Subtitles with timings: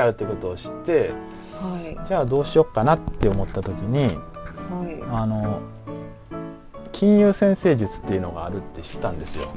[0.00, 1.10] があるってことを知って、
[1.60, 2.08] はい。
[2.08, 4.14] じゃあどうしようかなって思った時にはい。
[5.12, 5.60] あの
[6.92, 9.48] 金融先生術っていうのがあるって知ったんですよ。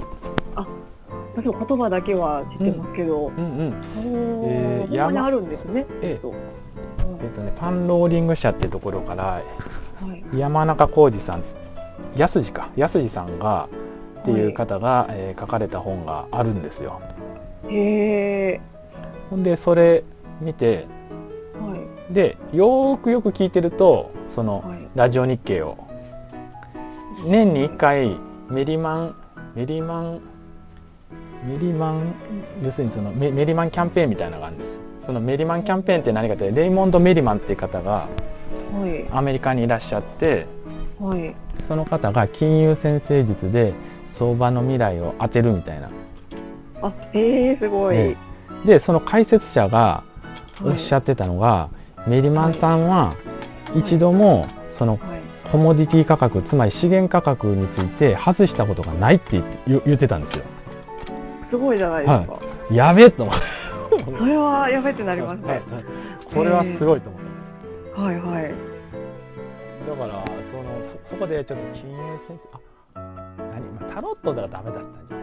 [1.35, 5.85] 私も言葉だけは知ってますけど、うんうんおえーにあるんですね。
[6.01, 6.33] ええそう
[7.23, 9.41] えっとね、パンローリング社ってところからは
[10.33, 10.37] い。
[10.37, 11.43] 山中浩二さん
[12.15, 13.67] 安次か安次さんが
[14.21, 17.01] っていう方が、えー書かれた本があるんですよ。
[17.67, 18.61] へえ
[19.29, 20.03] ほんでそれ
[20.43, 20.87] 見て
[21.59, 21.75] は
[22.09, 22.13] い。
[22.13, 24.87] でよーくよく聞いてるとそのはい。
[24.95, 25.77] ラジオ日経を
[27.25, 28.17] 年に1回
[28.49, 29.15] メリマン
[29.55, 30.21] メリマン
[31.45, 32.13] メリマン
[32.63, 34.79] 要するにそのメメリマンキャンペーンみたいなのがあるんです。
[35.05, 38.07] そのメリマンキャンペーンって何かってレイモンド・メリマンっていう方がは
[38.87, 39.05] い。
[39.11, 40.45] アメリカにいらっしゃって
[40.99, 41.35] はい。
[41.59, 43.73] その方が金融先生術で
[44.05, 45.89] 相場の未来を当てるみたいな。
[46.81, 48.17] あへえすごい、え
[48.65, 50.12] でその解説者がはい
[50.63, 51.69] おっしゃってたのが、
[52.07, 53.15] メリマンさんは
[53.73, 55.23] 一度もそのはい。
[55.51, 60.45] コモディティ価格つまり資源価格について外したことがないって言って言言ってたんですよ。
[61.49, 62.39] すごいじゃないですか、
[62.71, 63.41] やべえと思って。
[64.03, 65.61] それはやべってなりますね。
[66.33, 67.33] これはすごいと思ったん
[67.83, 68.01] です。
[68.01, 68.53] はいはい。
[69.87, 72.39] だからそのそそこでちょっと金融先
[72.95, 73.01] 生あ
[73.37, 75.22] 何、まあ、タロットではダメだったんじゃな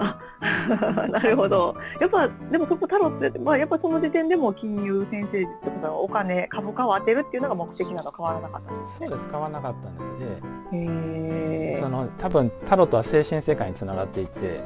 [0.00, 0.18] か
[1.08, 1.74] なるほど。
[2.00, 9.28] やっぱでもそこタロットって、まあ、やっぱその時点でも金融先生術とかお金株価を当てるっていうのが目的なの変わらなかったんですそうです。
[9.30, 10.50] 変わらなかったんですね。
[10.72, 14.60] へえその多分タロットは精神世界につながっていて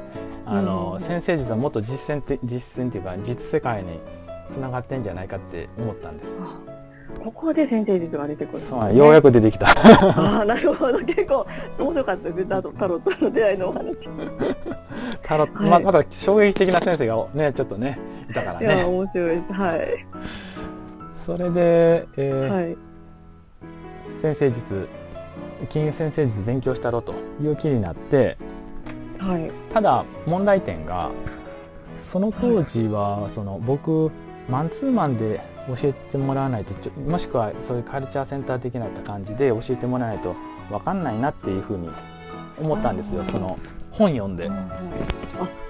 [0.45, 3.99] あの、うん先生術はもっと実践って実践っていうか実世界に
[4.47, 6.29] つながってんじゃないかって思ったんです。
[7.07, 9.67] あここで先生術が出てくるそうようやく出てきた。
[9.67, 10.99] ああなるほど。
[10.99, 11.45] 結構
[11.79, 12.29] 面白かった。
[12.29, 13.95] ですタロタロットの出会いのお話。
[15.21, 17.99] タロット、はいままだ衝撃的な先生がねちょっとね
[18.29, 18.83] いたからいやね。
[18.83, 19.53] 面白いです。
[19.53, 20.05] はい。
[21.25, 22.77] それで、えーはい
[24.21, 24.87] 先生術
[25.69, 28.37] 金融先生術勉強したろという気になって
[29.19, 29.51] はい。
[29.73, 31.11] ただ問題点が
[31.97, 34.11] その当時はその僕
[34.49, 40.35] マンツーマンで教えてもらわないともしくはそういうカルチャーセンター的な感じで教えてもらわないと
[40.69, 41.89] 分かんないなっていうふうに
[42.59, 43.57] 思ったんですよその
[43.91, 44.49] 本読んで。
[44.49, 44.79] あ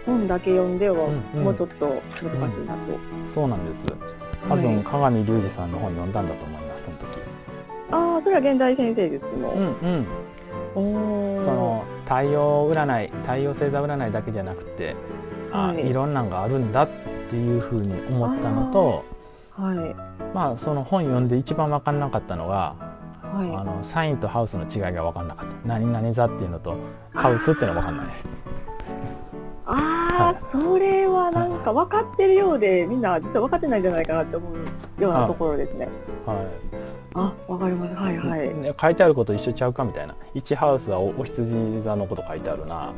[0.05, 3.85] 本だけ読んではうんうんもうちょっと難しいなと、そうなんです。
[4.47, 7.19] 多分はい鏡隆二さんの本読んだんだと思いますその時。
[7.91, 10.05] ああそれは現代先生術の、うん
[10.75, 11.35] うん。
[11.37, 14.95] その太陽占い太陽星座占いだけじゃなくて、
[15.51, 15.89] あはい。
[15.89, 16.89] いろんなんがあるんだっ
[17.29, 19.03] ていうふうに思ったのと
[19.57, 20.33] はい。
[20.33, 22.75] まあその本読んで一番分かんなかったのが、
[23.21, 23.55] はい。
[23.55, 25.55] あのサインとハウスの違いが分かんなかった。
[25.65, 26.75] 何々座っていうのと
[27.13, 28.07] ハウスっていうのが分かんない。
[29.67, 35.87] ああ、それはなんか分かってるようでみんな実は分かってないんじゃないかなって思うようなところですね。
[36.25, 36.45] は
[37.15, 37.95] あ分かります。
[37.95, 38.53] はいい、はい。
[38.53, 40.15] ね書いてあること一緒ちゃうかみたいな。
[40.35, 42.93] 1ハウスはおお羊座のこと書いてあるな。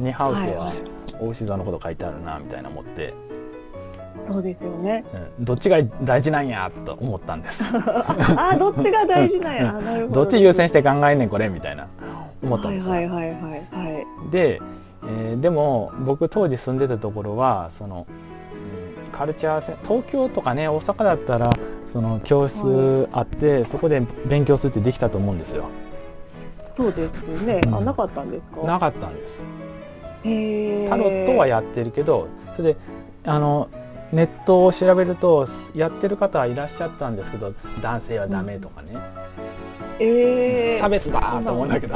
[0.00, 0.56] 2ハウスははい。
[0.56, 3.14] はいお牛座のこと書いてあるなみたいな思って、
[4.28, 5.04] そうですよね。
[5.38, 5.44] うん。
[5.44, 7.64] どっちが大事なんやと思ったんです。
[8.36, 9.74] ああどっちが大事なんや。
[9.76, 10.22] あなるほど。
[10.24, 11.86] っち優先してて考えんねんこれみたいな。
[12.42, 14.30] 思ったんですよ、はいはいはいはいはい。
[14.30, 14.60] で、
[15.04, 21.52] えーでも僕当時住んでたところはその、うんカルチャー東京とかね大阪だったら
[21.86, 25.64] その教室あって、そこで勉強するってできたと思うんですよ。
[26.76, 27.74] そうですね、うん。
[27.74, 28.66] あなかったんですか？
[28.66, 29.42] なかったんです。
[30.22, 30.28] タ
[30.96, 32.78] ロットはやってるけどそれで
[33.26, 33.68] あの
[34.12, 38.96] ネットを調べるとやってる方はいらっしゃったんですけど男性はダメとかね、
[39.98, 41.94] えー、差別だと思うんだけど。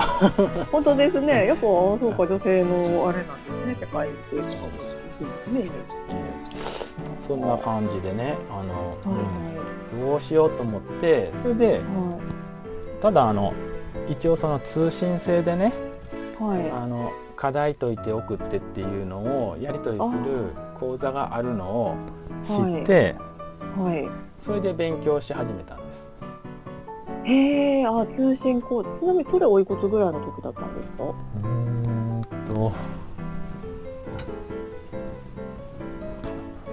[0.73, 1.47] 本当ですね。
[1.47, 3.77] やっぱそうか女性のあれなんですね。
[3.81, 5.71] 世界っていうのがね
[7.19, 8.37] そんな感じでね。
[8.51, 10.01] あの、はいうん。
[10.01, 12.19] どうしようと思ってそれでは
[13.01, 13.53] ただあの
[14.09, 15.73] 一応その通信制でね
[16.41, 16.71] いはい。
[16.71, 21.97] あの課題解いて送ってっていうのをやり取りする講座があるのを
[22.43, 23.17] 知って、
[23.77, 24.09] はい。
[24.39, 26.09] それで勉強し始めたんです。
[27.25, 31.05] へえあ通信コードちなみにそれおいくつぐらいの時だったんですか？
[31.05, 32.23] うーん
[32.55, 32.73] と。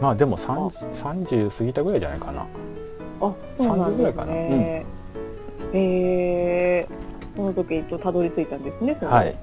[0.02, 2.42] まあでも 30, 30過ぎたぐらいじゃないかな。
[2.42, 2.46] あ
[3.58, 4.34] そうなん30ぐらいかな。
[4.34, 4.86] ね、
[5.74, 6.83] へえそ
[7.46, 9.36] の時一応たどり着いたんですねはい。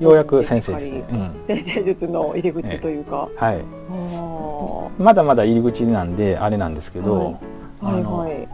[0.00, 0.98] ようやく先生ですね。
[1.00, 1.44] やうん。
[1.46, 3.64] 先生術の入り口というか、はい。
[3.90, 7.38] あまだまだ入り口なんであれなんですけど、
[7.80, 8.00] あはい。
[8.00, 8.48] あのはい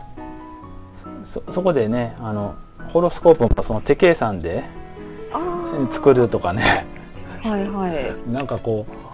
[1.25, 2.55] そそこでねあの
[2.89, 4.65] ホロスコープもその手計算で
[5.91, 6.87] 作るとかね。
[7.43, 8.31] はいはい。
[8.33, 9.09] なんかこう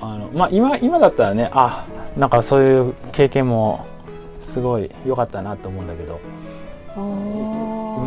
[0.00, 1.86] あのまあ今今だったらねあ
[2.16, 3.86] なんかそういう経験も
[4.40, 6.20] すごい良かったなと思うんだけど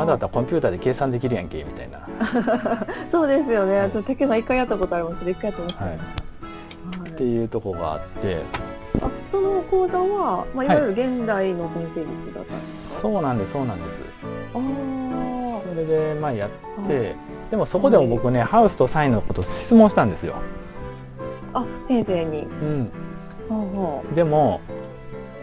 [0.01, 2.07] 今だったらコンピューターで計算できるやんけみたいな。
[3.11, 8.41] そうですよね、はい、私先ほど一回やったことあります一回やってます、ね、はい、っていうとこがあって。
[9.01, 10.67] あその講座は、まあ、い。
[10.67, 14.01] わゆる現代の先生術だったんですか、はい、そうなんですそうなんです。
[14.53, 17.15] あそれでまあやって、はい、
[17.51, 20.35] でもそこでも僕ね、はい、ハウスとサインのこと質問したんですよ。
[21.53, 22.41] あ先生に。
[22.41, 22.91] うん。
[24.15, 24.61] でも、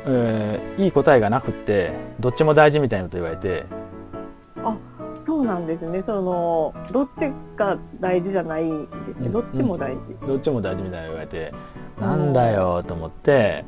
[0.06, 3.66] えー、いい答えがなくってどっちも大事みたいなこと言われて
[4.64, 4.76] あ
[5.26, 6.02] そうなんですね。
[6.06, 11.52] そのどっちが大事じゃないんですね、うん、どっちも大事、うん、どっちも大事みたいな言われて
[12.00, 13.64] なんだよと思って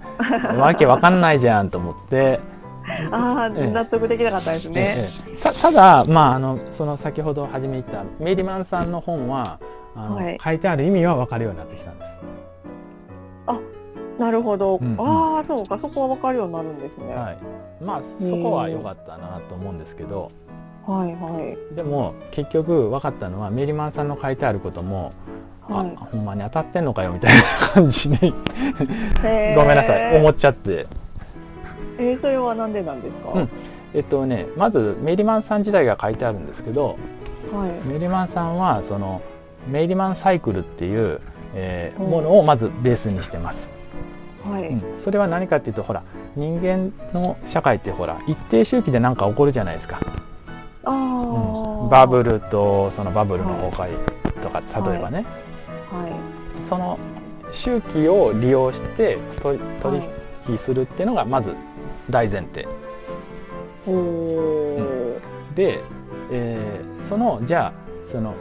[0.56, 2.40] わけわかんないじゃんと思って。
[3.12, 5.10] ああ納得できなかったですね、
[5.40, 9.60] たただまああのその先ほど初め言ったメリマンさんの本は
[9.94, 12.18] あの、はい、書いてある意味は分かるようになってきたんです。
[13.46, 13.58] あ
[14.18, 15.78] なるほど、うんうん、ああそうか。
[15.80, 17.14] そこは分かるようになるんですね。
[17.14, 17.38] はい。
[17.84, 20.30] まあそこは良かったなと思うんですけど、
[20.90, 25.12] はいはい、でも結局分かったのはメリマンさんの書いてあることも
[25.68, 27.42] はい、あほんまに当たってんのかよみたいな
[27.74, 28.18] 感じに
[29.54, 30.86] ごめんなさい思っちゃって。
[31.96, 33.48] えー、それはなんでなんですか、うん、
[33.94, 36.96] えっとねまずメリマンさん自体が書いてあるんですけど、
[37.52, 39.20] はい、メリマンさんはその
[39.68, 41.20] メリマンサイクルっていう、
[41.54, 43.68] えー、ものをまずベースにしてます。
[44.42, 46.02] はい、うん、それは何かっていうとほら
[46.34, 50.00] 人間の社会ってほら一定周期で何か起こるじゃないですか。
[51.90, 55.26] バブルとそのバブルの崩壊とか、例えばね、
[55.90, 56.08] は
[56.60, 56.98] い、その
[57.50, 59.58] 周期を利用して取
[60.48, 61.54] 引するっていうのがまず
[62.08, 62.66] 大前提。
[63.86, 65.80] うん、で、
[66.30, 68.34] えー、そのじゃあその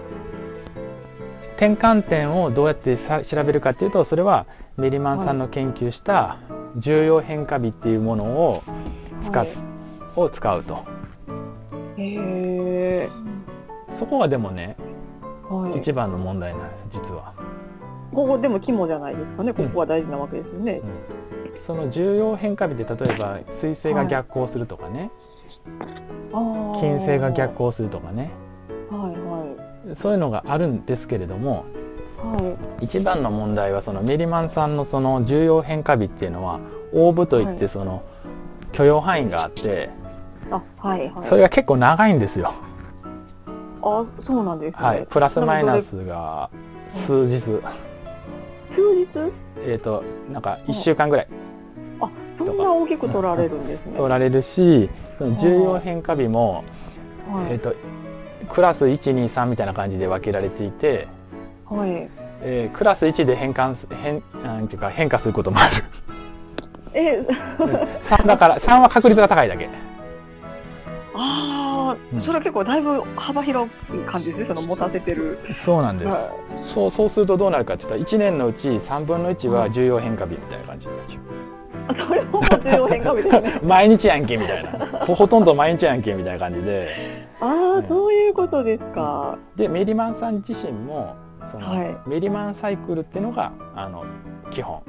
[1.57, 4.45] 転換点をどうやってさ調べるかっていうとそれは
[4.77, 6.37] メリマンさんの研究した
[6.77, 8.63] 重要変化日っていうものを
[9.23, 9.49] 使,、はい、
[10.15, 10.85] を使うと。
[11.97, 12.78] へ
[13.99, 14.77] そこがでもね、
[15.49, 17.33] はい、一番の問題なんです実は。
[18.13, 20.81] ここでも肝じゃないですかねここは大事なわけですよね。
[21.53, 25.11] うん、その重要変化日で例えば彗星が逆行するとかね、
[26.31, 28.31] はい、金星が逆行するとかね、
[28.89, 31.65] はいはい、そういうのがあるんですけれども、
[32.17, 36.61] はい、一番の問題はそのメリマンさんのその重要変化日っていうのは
[36.93, 38.03] オーブといってその
[38.71, 39.89] 許容範囲があって、
[40.49, 42.53] あはいはい、それが結構長いんですよ。
[43.81, 46.49] あそうなんです、ね、はい、プラスマイナスが
[46.89, 47.39] 数日。
[47.39, 47.61] 数
[48.95, 49.31] 日？
[49.65, 51.27] えっ、となんか1週間ぐらい。
[52.01, 53.93] あそんな大きく取られるんですね。
[53.95, 56.63] 取られるしその重要変化日も、
[57.31, 57.75] はい、えっ、と
[58.49, 61.07] クラス123みたいな感じで分けられていて、
[61.65, 62.09] はい
[62.41, 65.83] えー、クラス1で変換変なんていうか変化することもある。
[66.93, 67.21] え
[68.03, 69.67] ？3だから3は確率が高いだけ。
[69.67, 69.67] あ
[71.15, 71.58] あ、
[72.13, 73.69] うん、それは結構だいぶ幅広い
[74.05, 75.39] 感じですねその持たせてる。
[75.51, 83.59] そうなんです、はい、そうそうするとどうなるかって言ったら1年のうち3分の1は重要変化日みたいな感じになっちゃう、それも重要変化日ですね。
[83.63, 84.71] 毎日やんけみたいな。
[85.05, 87.27] ほとんど毎日やんけみたいな感じで。
[87.41, 89.37] ああ、うん、そういうことですか。
[89.55, 91.15] でメリマンさん自身も
[91.51, 94.03] その、はい、メリマンサイクルっていうのがあの
[94.51, 94.81] 基本。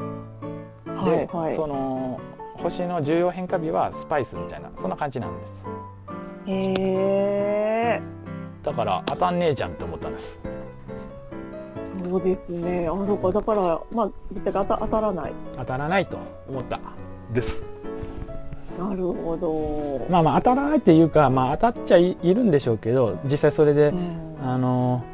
[1.05, 2.21] で、はいはい、その
[2.63, 5.65] 星の重要変化日はスパイスみたいなそんな感じなんです
[6.47, 8.03] へえ
[8.63, 10.39] だから当たんねえじゃんって思ったんです。
[12.05, 12.89] そうですね。
[12.89, 13.31] あそうか。
[13.31, 14.11] だからまあ
[14.45, 15.33] 当た当たらない。
[15.57, 16.19] 当たらないと
[16.49, 16.81] 思った。
[17.33, 17.63] です。
[18.79, 20.07] なるほど。
[20.11, 25.05] まあまあ当たらないっていうかまあ当たっちゃいるんでしょうけど実際それで、うん、あの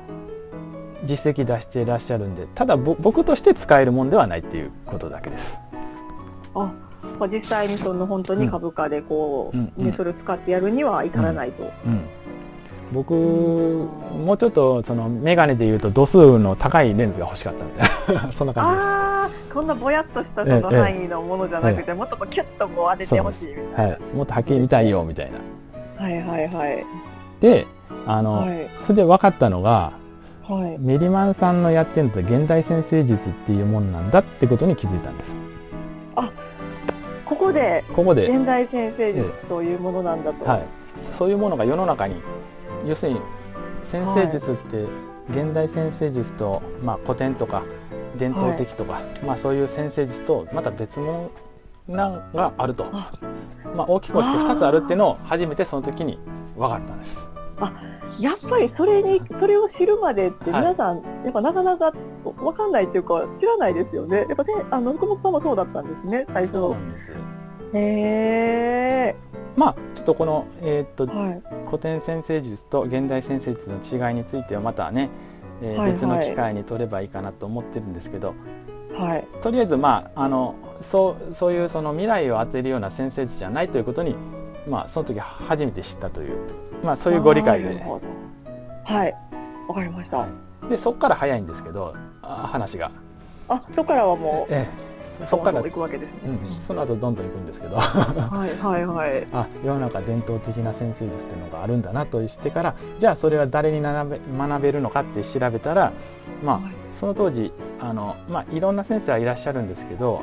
[1.05, 5.59] 実績出していらっしゃるんでただ僕として使えるもんではないっていうことだけです。
[6.55, 6.73] あ
[7.29, 11.71] 実際にその本当に株価でこう、うんね、それを使ってやるには至らないと。
[12.93, 25.39] 僕、もうちょっとその眼鏡でいうと度数の高いレンズが欲しかったみたいなそんな感じですああこんなぼやっとしたその範囲のものじゃなくて、もっとこうキュッとこう当ててほしいみたいな、はい、もっとはっきり見たいよみたいな
[25.97, 26.87] はいはいはい
[27.41, 27.67] で
[28.07, 29.93] あの、はい、それで分かったのが、
[30.43, 35.35] はい、メリマンさんのやってるのって現代先生術っていうもんなんだってことに気づいたんです
[36.17, 36.31] あ
[37.27, 38.29] ここでここで。
[38.29, 40.67] 現代先生術というものなんだと、はい、
[40.97, 42.23] そういうものが世の中に
[42.87, 43.21] 要するに
[43.85, 44.85] 先生術って
[45.31, 47.65] 現代先生術と、まあ、古典とか
[48.17, 51.31] 伝統的とか、はい、まあ、そういう先生術とまた別物
[51.89, 52.85] なんがあると。
[53.75, 56.19] まあ、大きく分けて2つあるっていうのを初めてその時に
[56.57, 57.29] 分かったんです。
[58.19, 60.61] やっぱりそれにそれを知るまでってはい。
[60.63, 61.93] 皆さん、やっぱなかなか
[62.43, 64.27] わかんないっていうか知らないですよね。
[64.29, 66.53] やっぱねあの福本さんもそうだったんですね最初。
[66.53, 67.13] そうなんです。
[67.13, 67.17] へ
[67.75, 69.17] え。
[69.57, 71.43] まあちょっとこの、えーっとはい。
[71.67, 75.11] 古典先生術と現代先生術の違いについてはまたね、
[75.63, 75.93] えーはいはい。
[75.93, 78.35] 別の機会に取ればいいかなと思ってるんですけど。
[78.95, 79.27] はい。
[79.43, 84.15] とりあえずまああのそうそういうその未来を当てるような先生術じゃないということに
[84.69, 86.39] まあその時初めて知ったという
[86.83, 87.67] まあそういうご理解で。
[87.67, 88.07] なるほど。
[88.85, 89.15] はい。
[89.69, 90.27] わかりました。
[90.69, 92.91] でそこから早いんですけどあ話が、
[93.49, 94.69] あそこからはもうえ
[95.23, 96.39] え、そこから行くわけですね。
[96.53, 99.27] うん、その後どんどん行くんですけどはいはいはい。
[99.33, 105.93] あ世の中伝統的な先生術っていうのがあるんだなと知ってからじゃあそれは誰に学べ学べるのかって調べたら
[106.43, 106.61] まあ
[106.99, 110.23] その当時あの、まあ、いろんな先生はいらっしゃるんですけど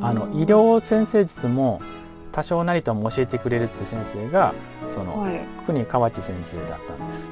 [0.00, 1.80] あの医療先生術も
[2.32, 4.54] 多少なりとも教えてくれるって先生が
[4.88, 5.40] その、はい。
[5.66, 7.30] 国河内先生だったんです。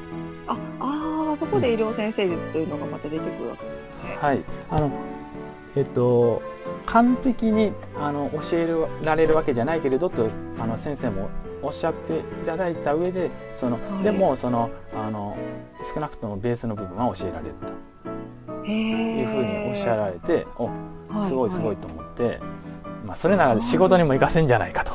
[1.51, 4.17] こで医療先生術というのがまた出てくるわけですね。
[4.21, 4.91] はい、あの
[5.77, 6.43] えっと
[6.87, 10.29] 完璧にあの教えられるわけじゃないけれどと
[10.59, 11.29] あの先生も
[11.63, 15.37] おっしゃっていただいた上でその、はいでもそのあの
[15.95, 17.91] 少なくともベースの部分は教えられると。
[18.63, 22.39] いうふうにおっしゃられて、おはいすごいすごいと思って、
[23.05, 24.93] まあ、それなら仕事にも活かせんじゃないかと。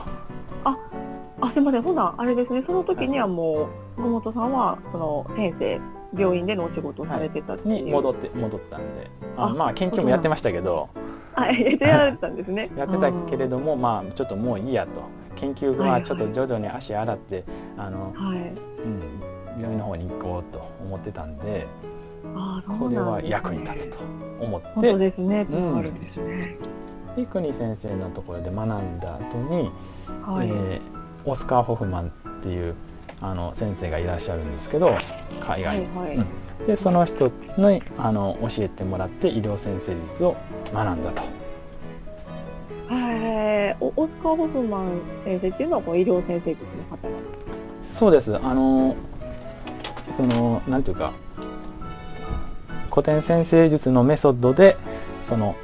[1.42, 5.80] あすみませんほなあれですねその時にはもう小本さんはその先生
[6.18, 7.86] 病院でのお仕事をされてたっていう。
[7.86, 10.90] に戻って戻ったんでああまあ研究もやってましたけど
[11.38, 11.46] や
[11.98, 12.72] られてたんですね。
[12.78, 14.92] やってたけれどもまあちょっともういいやと
[15.36, 17.44] 研究はちょっと徐々に足洗って、
[17.78, 18.26] あのうん。
[18.28, 18.38] はい。
[18.38, 21.68] うん、病院の方に行こうと思ってたんで
[22.36, 23.98] あーそうこれは役に立つと
[24.40, 25.46] 思本当ってですね。
[25.46, 26.58] つうんながるんですね。
[27.18, 29.72] で国先生のところで学んだ後に、
[30.26, 30.48] はい。
[30.48, 30.96] えー
[31.28, 32.76] オスカー・ホフマンっていう
[33.22, 34.98] あの先生がいらっしゃるんですけど
[35.40, 35.86] 海外に。
[35.96, 36.18] はいはい。
[36.18, 36.26] うん
[36.66, 40.36] でその人にあの教えてもらって医療先生術を
[40.74, 41.22] 学んだと。
[42.88, 43.78] はい。
[43.80, 48.96] おオスカー・ホフマン先生っていうのはこう医療先生術の方なんですそうですあの
[50.12, 51.14] そのなんていうか
[52.90, 54.78] 古典先生術のメソッドで
[55.20, 55.56] その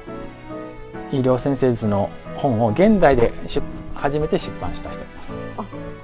[1.11, 3.61] 医療先生術の本を現代で出
[3.95, 4.99] 初めて出版した人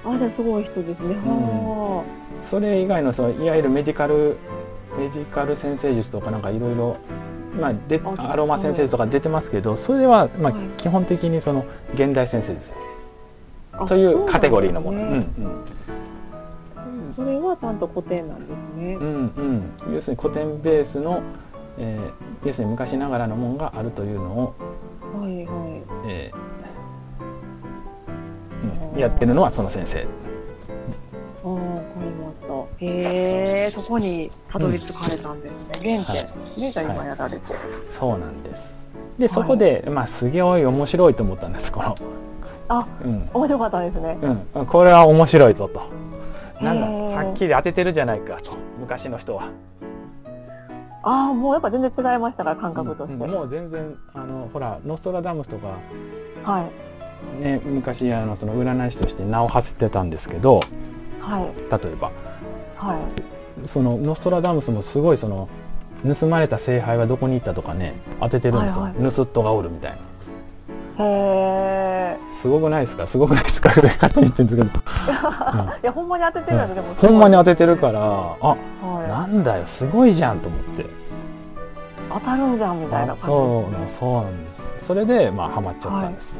[0.10, 1.16] あじゃあすごい人ですね。
[1.16, 2.04] は
[2.42, 4.38] それ以外のそのいわゆるメディカル
[4.98, 6.98] メディカル先生術とかなんかいろいろ
[7.60, 12.72] まあであアロマ先生術とか出てますけどそれはまあはい基本的にその現代先生術
[13.74, 15.24] あというカテゴリーのもの。
[17.12, 19.06] それはちゃんと古典なんですねうん。
[19.06, 21.22] うんうん要するに古典ベースの、
[21.78, 24.56] えー要するに昔ながらのものがあるというのを、
[25.20, 26.08] はいはい。
[26.08, 26.47] えーうん
[28.98, 30.00] やってるのはその先生。
[31.44, 31.64] ああ、わか
[32.02, 32.48] りまし
[32.80, 32.86] た。
[32.86, 36.04] へえ、そこにたどり着かれたんですね。
[36.06, 37.42] 原点ですね、じゃあ今やられて。
[37.90, 38.74] そうなんです。
[39.18, 41.96] でそこで、まあすげえ面白いと思ったんですこの。
[42.70, 44.18] あ、うん面白かったですね。
[44.54, 45.82] うん、これは面白いぞと。
[46.64, 49.50] なんだはっきり当ててるじゃないかと昔の人は。
[51.04, 53.14] ああ、もうやっぱ全然違いましたから、感覚として。
[53.14, 55.78] うんもう全然あのほらノストラダムスとか
[56.44, 56.87] はい。
[57.40, 60.60] ね昔あのその占い師として名を馳せてたんですけど
[61.22, 61.46] はい。
[61.84, 62.12] 例えば
[62.76, 63.68] はい。
[63.68, 65.50] そのノストラダムスもすごいその
[66.20, 69.92] 盗まれた聖杯はどこに行ったとかね当ててるんですよ、はい盗っ人がおるみたい
[71.00, 72.18] なへえ。
[72.32, 73.08] すごくないですか？
[73.08, 73.70] すごくないですか？
[73.70, 74.80] 勝手に言ってるんですけど、い
[75.82, 76.94] や、ほんまに当ててるので、でも。
[76.96, 79.08] ほんまに当ててるからあはい。
[79.10, 80.86] なんだよすごいじゃんと思って
[82.14, 83.26] 当たるんじゃんみたいな感じ。
[83.26, 86.36] そうそうなんですそれでまあハマっちゃったんです、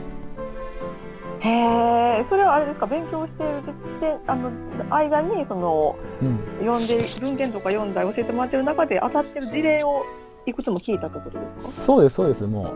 [1.48, 4.52] へえ、それはあれですか、勉強しているしてあの
[4.90, 6.40] 間にそのうん。
[6.60, 10.06] 読んで文献とか読んだり教えてもらってる中で当たってる事例を
[10.46, 12.72] いくつも聞いたってことですそうですそうですもか。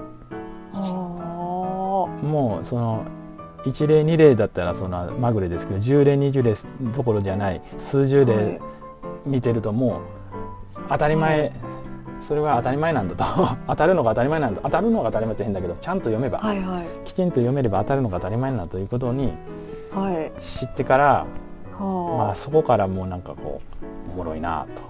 [0.73, 3.05] あうもうその
[3.63, 6.55] 1例2例だったらそのまぐれですけど10例20例
[6.93, 8.61] どころじゃない数十あ、例
[9.25, 11.70] 見てるともう当たり前、はい
[12.21, 13.25] それは当たり前なんだと
[13.67, 19.33] 当たるのが当たり前なんだ当たるのが当たり前って変だけどちゃんと読めば、はいはいきちんと読めれば当たるのが当たり前なんだということに
[19.93, 20.31] はいはい。
[20.39, 21.25] 知ってから、
[21.79, 23.59] まはあ、そこからもうなんかこ
[24.07, 24.83] うおもろいなと。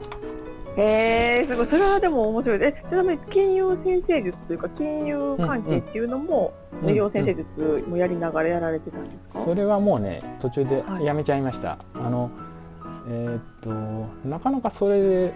[0.77, 1.67] え、すごい。
[1.67, 2.59] それはでも面白い。
[2.61, 9.43] えちなみに金融先生術というか金融関係っていうのも、うん医療先生術もやりながらやられてたんですか？
[9.43, 12.31] それはもうね途中ではいやめちゃいました、あの
[13.07, 13.69] えーっと
[14.27, 15.33] なかなかそれで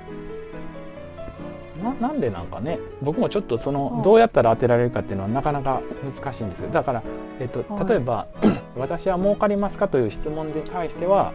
[2.00, 5.82] ななんでなんかね僕もちょっとその、うんどうやったら当てられるかっていうのはなかなか
[6.24, 6.70] 難しいんですよ。
[6.72, 7.04] だから、
[7.40, 7.88] えっとはい。
[7.88, 8.28] 例えば、
[8.78, 11.32] 私は儲かりますか?」という質問に対しては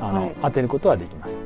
[0.00, 0.34] あの、はい。
[0.42, 1.40] 当てることはできます。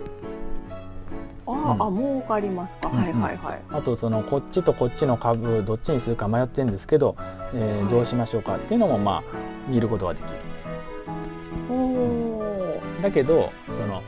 [1.47, 1.83] あー、うん。
[1.83, 2.75] あ儲かります。
[2.81, 3.61] か、うんはいはいはい。
[3.71, 7.17] あとそのこっちとこっちの株どっちにするか迷ってるんですけど、
[7.55, 7.91] えーはい。
[7.91, 9.23] どうしましょうかっていうのもまあ
[9.69, 10.29] 見ることができる。
[11.71, 14.03] おおだけどそのはい。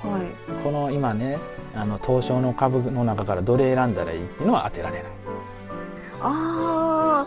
[0.63, 1.39] この今ね
[1.77, 5.03] あの東証の株の中からどれ選んだらいいっていうのは当てられない。
[6.21, 7.27] あ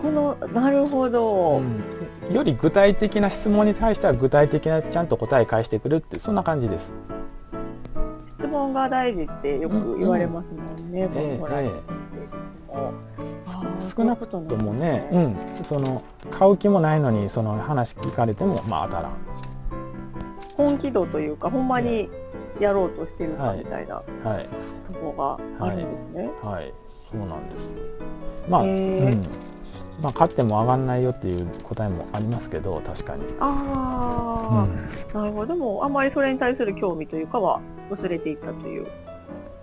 [0.00, 2.34] このなるほど、うん。
[2.34, 6.96] より具体的な質問に対しては具体的なちゃんと答え返してくるってそんな感じです。
[8.38, 11.38] 質問が大事ってよく言われますもんね、このええ。
[11.38, 12.00] ホラーえー
[13.80, 19.12] 少なくともねうん、その買う気もないのにその話聞かれてもまあ当たらん。
[20.56, 22.08] 本気度というかほんまに
[22.60, 24.02] やろうとしてるかはいみたいなは
[24.40, 24.48] い
[24.92, 26.30] とこがあるんですね。
[26.42, 26.72] はい
[27.10, 27.68] そうなんです。
[28.48, 29.22] まあ、うん、
[30.02, 33.24] まあ買っても上がんないよっていう答えもありますけど確かに。
[33.40, 34.66] あ
[35.14, 35.54] うんあ、なるほど。
[35.54, 38.86] でもあんまりそれに対する興味というかは薄れていったという。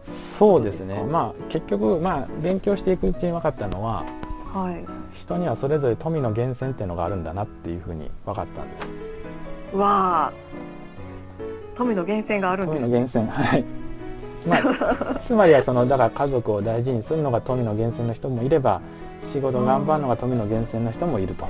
[0.02, 4.06] そうですねまあ結局まあ勉強していくうちに分かったのは
[4.54, 4.86] はい。
[5.14, 8.92] 人にはそれぞれ富の源泉っていうのがあるんだなっていうふうに分かったんです
[9.74, 10.34] うわあ、
[11.78, 12.88] 富の源泉があるん富です。
[12.88, 13.66] の源泉はい。
[14.48, 18.82] まあ つまりはそのだから家族を大事にするのが富の源泉の人もいれば
[19.24, 21.48] 仕事頑張るのが富の源泉の人もいると、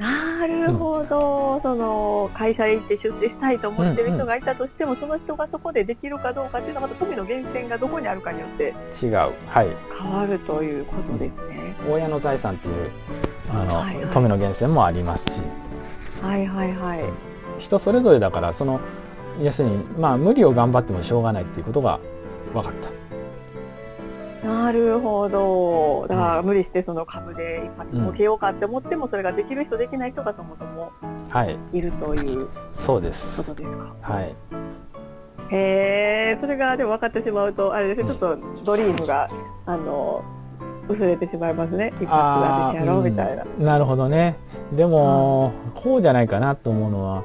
[0.00, 9.12] なるほど、その会社へ行って出世したいと思ってる人がいたとしても、その人がそこでできるかどうかっていうのはまた富の源泉がどこにあるかによって違う。
[9.12, 9.28] は
[9.62, 9.68] い。
[10.02, 11.74] 変わるということですね。
[11.90, 12.90] 親の財産っていう
[13.50, 14.06] あの、はいはい。
[14.06, 15.42] 富の源泉もありますし。
[16.22, 17.29] はいはいはい。
[17.60, 18.80] 人それぞれだからその
[19.40, 22.00] 要するにまあ無理を頑張ってもしょうがないっていうことが
[22.52, 22.90] 分かった。
[24.46, 26.06] なるほど。
[26.08, 30.92] だから無理してその株で一発儲けようかって思っても、それができる人できない人がそもそも
[31.28, 31.58] はい。
[31.72, 33.36] いるというそうです。
[33.36, 33.94] ことですか？
[34.00, 34.34] はい。
[35.52, 39.28] へえ、それがでも分かってしまうと、あれですね、ちょっとドリームが、
[39.66, 40.22] あの、
[40.88, 41.92] 薄れてしまいますね。
[42.00, 43.44] 一発ができやろうみたいな。
[43.44, 44.36] うんなるほどね。
[44.72, 47.24] でも、こうじゃないかなと思うのは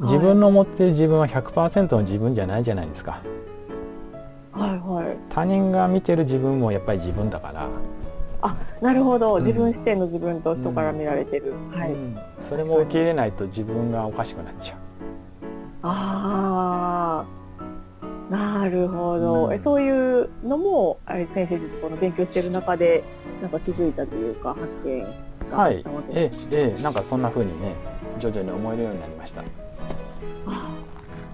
[0.00, 3.20] 自分の持ってる自分は100%の自分じゃないじゃないですか。
[4.52, 5.16] はいはい。
[5.28, 7.68] 他人が見てる自分もやっぱり自分だから、
[8.42, 9.34] あ、なるほど。
[9.36, 9.44] うん。
[9.44, 11.54] 自分視点の自分と人から見られてる。
[11.70, 11.92] はい。
[11.92, 14.78] うんそれも受け入れないと自分がおかしくなっちゃう。
[15.82, 17.26] あ
[18.30, 19.46] あ、なるほど。
[19.46, 19.54] うん。
[19.54, 19.90] えそうい
[20.22, 23.04] うのも、あれ先生術この勉強してる中で、
[23.42, 25.02] なんか気づいたというか、発見
[25.50, 27.74] があはいったわけですええええなんかそんな風にね
[28.18, 29.42] 徐々に思えるようになりました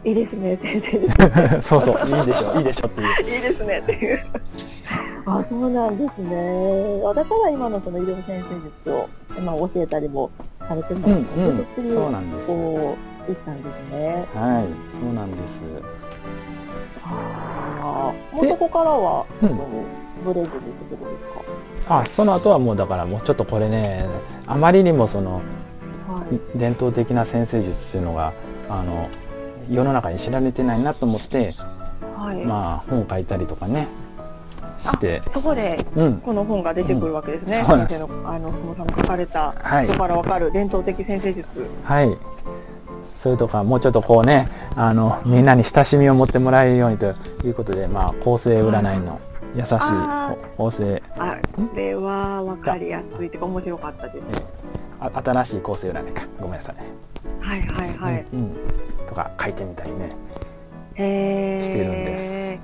[0.06, 1.62] いいですね、先生術。
[1.62, 4.24] そうそういいでしょいいでしょっていういいですねっていう。
[5.26, 7.02] あ、そうなんですね。
[7.04, 8.54] あだから今のその医療先生
[8.86, 9.08] 術を、
[9.40, 12.96] まあ、教えたりもされてるのうんが、うんそうなんですはいこ
[13.28, 14.26] う、いったんですね。
[14.92, 15.64] そうなんです
[17.02, 19.26] ああ、そこからは、
[20.24, 22.00] ブレずにってことですか？
[22.00, 24.04] あその後はもうだからもうちょっとこれね
[24.46, 25.42] あまりにもその
[26.08, 26.58] はい。
[26.58, 28.32] 伝統的な先生術っていうのが
[28.68, 29.08] あの
[29.68, 31.54] 世の中に知られてないなと思って、
[32.16, 32.44] はい。
[32.44, 33.88] まあ本書いたりとかね
[34.82, 35.22] して。
[35.32, 36.14] そこで、うん。
[36.18, 37.58] この本が出てくるわけですね。
[37.60, 39.86] うんそうなん先生の、あの、久保さんの書かれた、はい。
[39.86, 41.48] 人からわかる伝統的先生術。
[41.84, 42.16] はい。
[43.16, 49.20] それとかもうちょっとこうねあのみんなに親しみを持ってもらえるようにということでまあ構成占いの
[49.56, 51.02] 優しいあ構成。
[51.16, 51.38] あ
[51.74, 54.24] れはわかりやすいというか面白かったです。
[54.32, 54.42] え
[55.00, 56.22] あ新しい構成占いか。
[56.38, 56.76] ごめんなさい、
[57.40, 58.26] はいはいはい。
[58.32, 58.50] うんうん。
[58.50, 58.56] と
[59.16, 60.10] か書いてみたりね
[60.94, 61.62] へー。
[61.62, 62.58] してるんで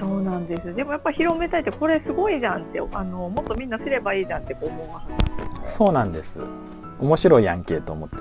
[0.00, 0.74] そうなんです。
[0.74, 5.02] でもやっぱ広めたいってこれすごいじゃんってあのもっとみんな知ればいいじゃんって思うは
[5.66, 6.40] ずそうなんです。
[7.00, 8.16] 面白いやんけと思って。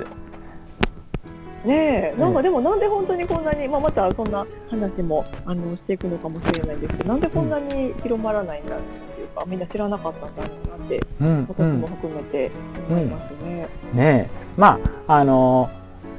[1.66, 12.52] ねえ、なんねかでもなんで本当にこんなに、まあ、またそんな話もあのしていくのかもしれないんですけど、なんでこんなに広まらないんだっていうか、みんな知らなかったんだろうなって、うん私も含めて
[12.90, 13.68] 思いますね。
[13.94, 14.30] ねえ。
[14.56, 15.70] まああの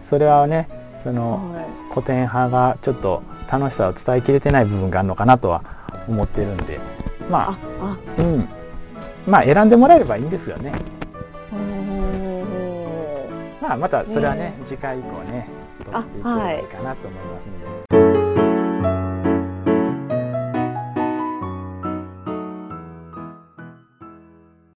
[0.00, 1.66] それはねそのはい。
[1.90, 5.62] 古典派がちょっと楽しさを伝えきれてない部分があるのかなとは
[6.06, 6.78] 思ってるんで
[7.30, 8.48] まあ、うん。
[9.26, 10.72] まあ選んでもらえればいいんですよね。
[13.60, 15.46] まあまたそれはねね次回以降ね
[15.84, 17.97] 取っていければいいかなと思いますので。